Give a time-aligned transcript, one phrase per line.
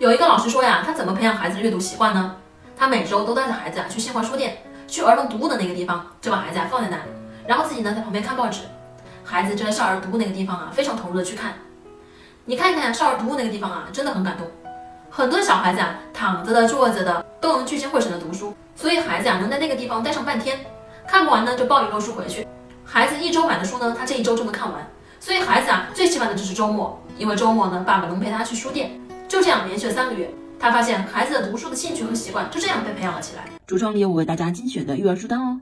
[0.00, 2.34] 有一个老师说呀，他怎么培养孩子的阅读习惯呢？
[2.74, 4.56] 他每周都带着孩子啊去新华书店，
[4.88, 7.02] 去儿童读物的那个地方，就把孩子啊放在那里，
[7.46, 8.62] 然后自己呢在旁边看报纸。
[9.22, 11.52] 孩子就在少儿读物那个地方啊，非常投入的去看。
[12.46, 14.46] 你看一看少儿读物那个地方啊，真的很感动。
[15.10, 18.56] 很多小孩子啊，躺着的、坐着的，都能聚精会神的读书。
[18.74, 20.60] 所以孩子啊，能在那个地方待上半天，
[21.06, 22.48] 看不完呢就抱一摞书回去。
[22.86, 24.80] 孩子一周买的书呢，他这一周就能看完。
[25.20, 28.98] 所以孩子啊，最喜欢的就是周末，因为周末呢，爸爸能陪他去书店。
[29.30, 30.28] 就这样连续三个月，
[30.58, 33.44] 他发现孩子的读书的兴趣和习惯就这样被培养了起来。
[33.68, 35.60] 橱窗里有我为大家精选的育儿书单哦。